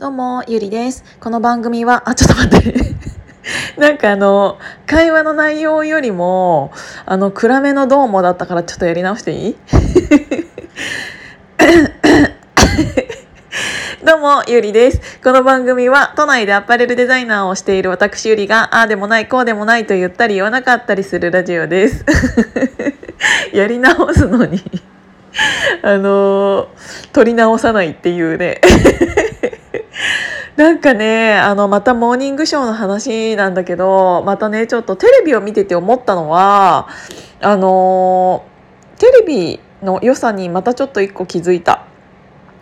[0.00, 1.04] どうも、ゆりです。
[1.20, 2.94] この番組は、あ、ちょっと待って。
[3.76, 6.72] なんかあの、会話の内容よりも、
[7.04, 9.56] あの、暗めのどうもだったからちょっとやり直していい？
[14.02, 15.20] どうも、ゆりです。
[15.22, 22.06] この番組は、都内でアパレルデザイナーをしている私ゆりが、ああでもない、こうでもないと言ったり言わなかったりするラジオです。
[23.52, 24.62] やり直すのに
[25.82, 26.68] あの
[27.12, 28.62] 取り直さないっていうね
[30.60, 36.86] なんかねあのまたモーニングショーの話なんだけどまたねちょっとテレビを見てて思ったのは
[37.40, 38.44] あの
[38.98, 41.86] テレビの良さにまたちょっと一個気づいた。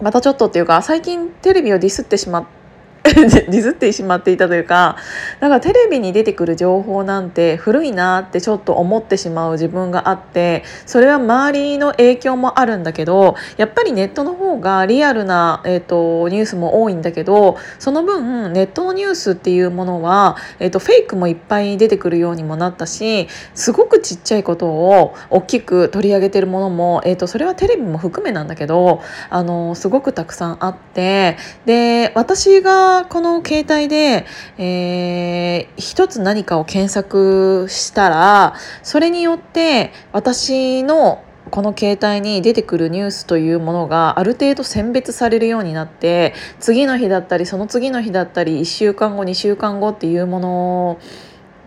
[0.00, 2.61] またちょっとっていうか最近テレビをディスってしまって
[3.12, 4.96] ディスってしまっていたというか
[5.40, 31.36] だからテレビに出てくる情報なんて古いなってちょっと思ってしまう自分があってそれは周りの影響もあるんだけどやっぱりネットの方がリアルな、えーと、ニュースも多いんだけどその分ネットのニュースっていうものは、えーと、フェイクもいっぱい出てくるようにもなったしすごくちっちゃいことを大きく取り上げてるものも、えーとそれはテレビも含めなんだけどあのすごくたくさんあって
[31.66, 34.26] で私がこの携帯で、
[34.58, 51.00] えー、一つ何かを検索したらそれによって私のこの携帯に出てくるニュースというものがある程度選別されるようになって次の日だったりその次の日だったり1週間後2週間後っていうものを、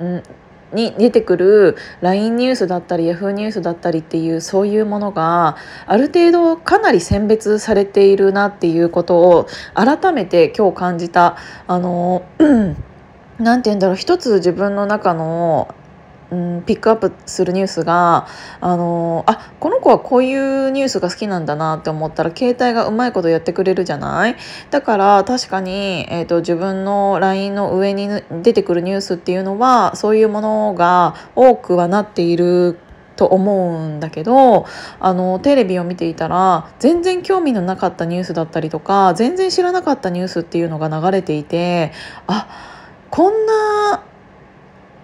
[0.00, 0.22] うん
[0.74, 11.36] に出てくる LINE ニュースだったり Yahoo ニュースだったりっていうそういうものがある程度かなり選別されているなっていうことを改めて今日感じた。
[11.66, 12.24] あの
[13.38, 13.96] 何て言うんだろう。
[13.96, 15.74] 一つ自分の中の
[16.34, 18.26] うん、ピックアップするニュースが
[18.60, 24.36] あのあこの子はこういうニュースが好きなんだなって思ったら携帯がうまいことやってくれるじゃない？
[24.70, 28.08] だから確かに、えーと、自分の LINE の上に
[28.42, 32.78] 出てくるニュースっていうのはそういうものが多くはなっている
[33.16, 34.66] と思うんだけど
[34.98, 41.92] あのテレビを見ていたら全然興味のなかったニュースだったりとか全然知らなかったニュースっていうのが流れていて
[42.26, 42.48] あ
[43.10, 44.02] こんな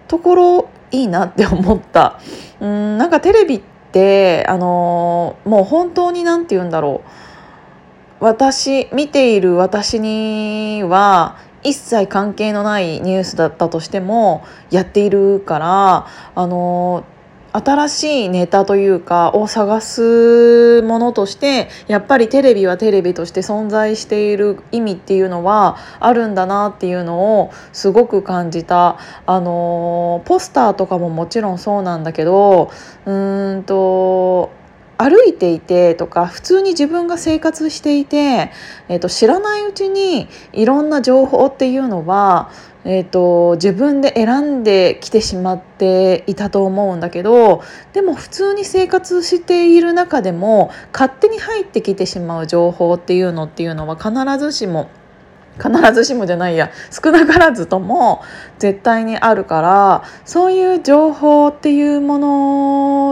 [0.09, 2.19] ところいいなって思った。
[2.59, 7.01] うんなんかテレビってあのもう本当に何て言うんだろ
[8.19, 17.03] う私見ている私には一切関係のないニュースだったとしてもやっているからあの
[17.53, 28.97] 新しいネタというかを探すものとしてやっぱりテレビはテレビとして存在している意味っていうのはあるんだなっていうのをすごく感じた。
[29.25, 32.71] あのポスターとかももちろんそうなんだけど
[33.05, 34.51] うんと
[34.97, 38.51] 歩いていてとか普通に自分が生活していて、
[38.87, 42.51] えー、と知らないうちにいろんな情報っていうのは
[42.83, 47.61] えーと、自分で選んできてしまっていたと思うんだけど
[47.93, 54.89] でも普通に生活している中でも勝手に入ってきてしまう情報っていうのっていうのは必ずしも
[55.57, 58.23] 必ずしもじゃないや少なからずとも
[58.59, 62.17] 絶対にあるからそういう情報っていうも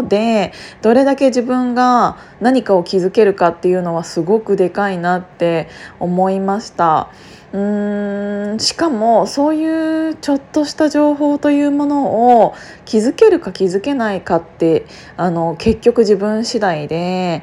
[0.02, 5.70] のでどれだけ自分が何かを気づけるかっていうのはすごくでかいなって
[6.00, 7.10] 思いました。
[7.52, 12.54] うーんしかもそういうちょっとした情報というものを
[12.86, 14.86] 気づけるか気づけないかって
[15.18, 17.42] あの結局自分次第で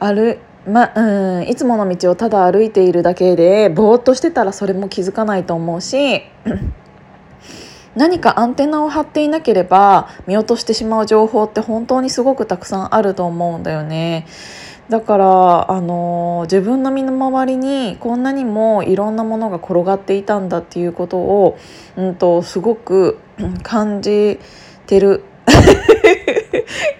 [0.00, 6.22] あるまうん、いつもの道をただ歩いているだけでぼーっとしてたらそれも気づかないと思うし
[7.96, 14.26] 何かアンテナを張っていなければ見落としてしまう情報って本当にすごくたくさんあると思うんだよね。
[14.88, 21.58] だからあの自分の身の回りにこんなにもいろんなものが転がっていたんだっていうことを、
[21.96, 23.18] うんと、すごく
[23.62, 24.38] 感じ
[24.86, 25.24] てる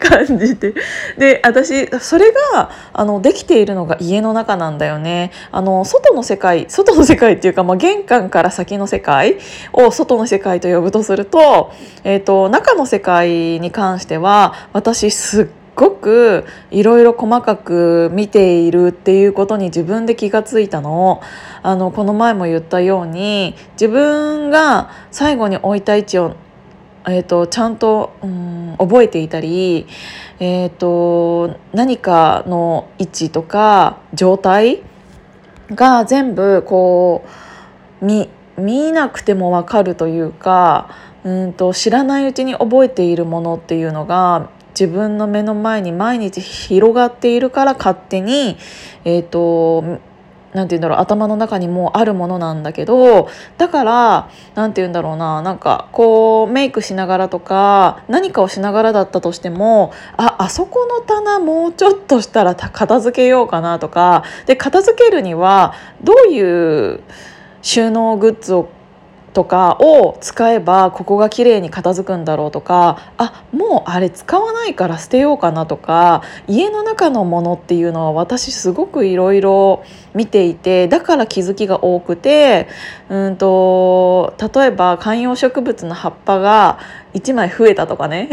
[0.08, 0.74] 感じて。
[1.18, 5.32] で私それがあのできているのが家の中なんだよね。
[5.50, 9.38] あの外の世界外の世界っていうか、まあ、玄関から先の世界
[9.72, 11.72] を外の世界と呼ぶとすると,、
[12.04, 21.20] えーと、中の世界に関しては私すっごくいろいろ細かく見ているっていうことに自分で気がついたの。
[21.62, 26.36] あのこの前も言ったように自分が最後に置いた位置を、
[27.06, 29.86] えーと、ちゃんと、うん、覚えていたり、
[30.40, 34.82] えーと何かの位置とか状態
[35.70, 37.24] が全部こ
[38.02, 40.90] う見見なくても分かるというか
[41.24, 48.56] うんと知らないうちに覚えているものっていうのが自分の目の前に毎日広がっているから勝手に、
[49.04, 50.00] えーと、
[50.62, 53.28] んて言うんだろう頭の中にもあるものなんだけど
[53.58, 67.00] だから何て言うんだろうななんかこうメイクしながらとか何かをしながらだったとしてもああそこの棚もうちょっとしたら片付けようかなとかで片付けるにはどういう
[67.62, 68.68] 収納グッズを
[69.34, 79.84] とかを使えばここが綺麗に片付くんだろうとかあもうあれ使わないから捨てようかなとか家の中のものっていうのは私すごくいろいろ
[80.14, 82.68] 見ていてだから気づきが多くて
[83.08, 86.78] うんと例えば観葉植物の葉っぱが
[87.14, 88.28] 1枚増えたとかね。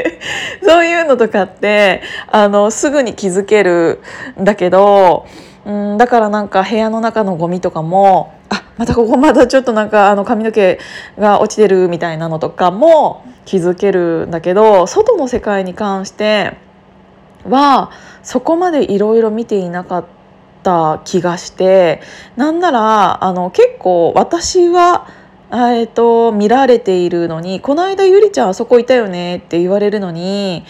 [0.62, 4.00] そういうのとかってあのすぐに気づける
[4.40, 5.26] んだけど
[5.66, 8.33] うんだからなんか部屋の中のゴミとかも
[8.76, 10.78] またここまだちょっとなんかあの髪の毛
[11.18, 16.56] が落ちてるみたいなのとかも気づけるんだけど外の世界に関して
[17.48, 17.92] は
[18.22, 20.04] そこまでいろいろ見ていなかっ
[20.62, 22.02] た気がして
[22.36, 25.08] なんならあの結構私は。
[25.50, 30.64] えーと、見られているのにこの間ゆりちゃんあそこいたよねって言われるのに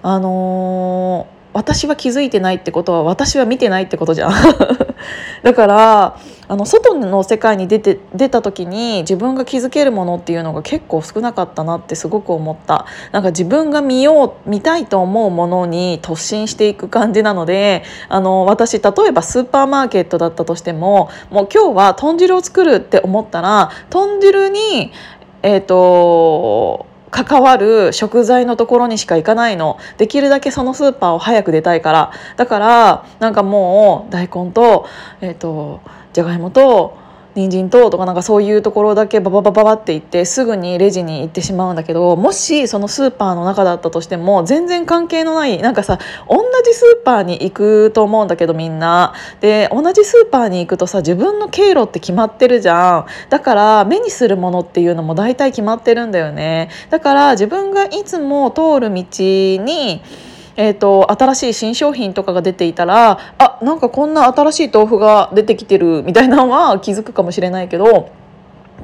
[0.00, 4.32] あのー私は気づいてないってことは私は見てないってことじゃん。
[5.42, 6.16] だから
[6.48, 12.86] あの外の世界に出て出た時に自分が気づけるものっていうのが結構少なかったなってすごく思った。
[13.12, 24.90] なんか自分が見よう見たいと思うものに突進していく感じなのであの私例えばスーパーマーケットだったとしてももう今日は豚汁を作るって思ったら豚汁に
[25.42, 29.78] えっ、ー、と関わる食材のところにしか行かないの。
[29.98, 32.10] できるだけそのスーパーを早く出たいから。
[32.36, 34.88] だからなんかもう大根と,、
[35.20, 35.80] えーと、
[36.12, 37.03] じゃがいもと
[37.34, 45.98] 人参ととかなんかそういうところだけバババババって行ってすぐにレジに行ってしまうんだけどもしそのスーパーの中だったとしても全然関係のないなんかさ
[46.28, 60.02] 同じスーパーに行くと思うんだけどみんなで同じスーパーに行くとさ自分の経路って決まってるじゃんだから目にするものっていうのも大体決まってるんだよねだから自分がいつも通る道に
[60.56, 68.12] えーと、新しい新商品とかが出ていたらあなんかこんな新しい豆腐が出てきてるみたいなのは気づくかもしれないけど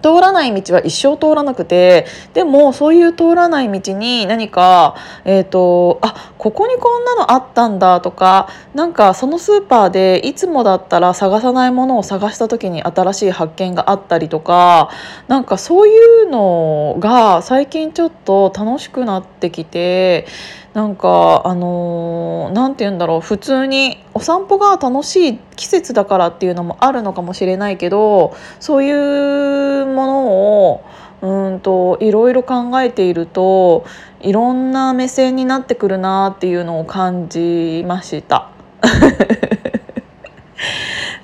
[0.00, 14.90] 通らない道は一生通らなくてでもそういう通らない道に何か、えーと、あここにこんなのあったんだとかなんかそのスーパーでいつもだったら探さないものを探した時に新しい発見があったりとか
[15.28, 20.26] なんかそういうのが最近ちょっと楽しくなってきて
[20.75, 30.28] なんかあの何、て言うんだろう普通にお散歩が楽しい季節だからっていうのもあるのかもしれないけどそういうもの
[30.69, 30.84] を
[31.22, 33.84] うんといろいろ考えていると
[34.20, 38.50] いろんな目線になってくるなっていうのを感じました。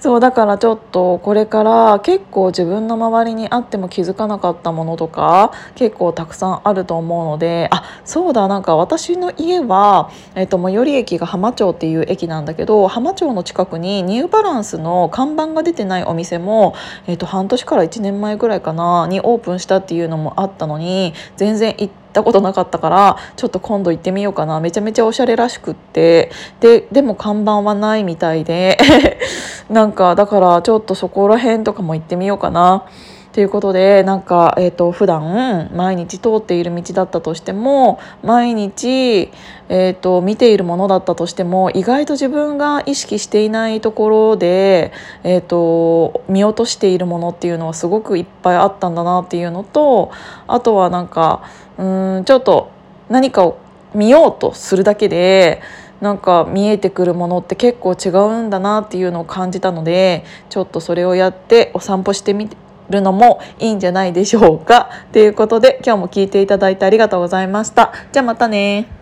[0.06, 16.76] そうだからちょっとこれから結構自分の周りにあっても気づかなかったものとか結構たくさんあると思うのであそうだなんか私の家は、えっと、最寄り駅が浜町っていう駅なんだけど浜町の近くにニューバランスの看板が出てないお店も、
[17.08, 24.58] えっと、半年から1年前ぐらいかなにオープンしたっていうのもあったのに全然行ってったことなかったからちょっと今度行ってみようかな。
[24.60, 26.30] めちゃめちゃおしゃれらしくって。
[26.60, 28.78] ででも看板はないみたいで。
[29.68, 32.84] なんかだからちょっとそこら辺とかも行ってみようかな。
[33.36, 39.30] ということでなんか、えーと、普段毎日通っている道だったとしても毎日、
[39.68, 44.90] えーと、見ているものだったとしても意外と自分が意識していないところで、
[45.22, 50.12] えーと見落としているものっていうのはすごくいっぱいあったんだなっていうのと
[50.46, 51.42] あとはなんか
[51.76, 52.70] うんちょっと
[53.10, 53.58] 何かを
[53.94, 55.60] 見ようとするだけで
[56.00, 62.56] なんか見えてくるものって結構違うんだなっていうのを感じたのでちょっとそれをやってお散歩してみて
[62.90, 67.92] るのもいいんじゃないでしょうかということで今日も聞いていただいてありがとうございました。
[68.12, 68.95] じゃあまたね